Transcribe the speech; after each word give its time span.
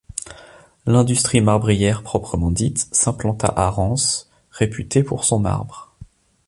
L'industrie 0.87 1.41
marbrière 1.41 2.01
proprement 2.01 2.49
dite 2.49 2.87
s'implanta 2.91 3.53
à 3.55 3.69
Rance 3.69 4.31
réputée 4.49 5.03
pour 5.03 5.25
son 5.25 5.37
marbre. 5.37 5.93